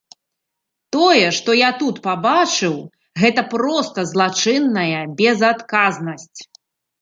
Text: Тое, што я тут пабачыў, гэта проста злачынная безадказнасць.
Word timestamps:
Тое, 0.95 1.27
што 1.39 1.49
я 1.57 1.67
тут 1.81 1.99
пабачыў, 2.07 2.73
гэта 3.25 3.41
проста 3.53 4.07
злачынная 4.13 5.03
безадказнасць. 5.21 6.41